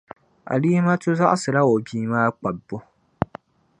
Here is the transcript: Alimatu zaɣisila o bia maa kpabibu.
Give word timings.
Alimatu 0.53 1.09
zaɣisila 1.19 1.61
o 1.71 1.73
bia 1.85 2.09
maa 2.11 2.33
kpabibu. 2.37 2.77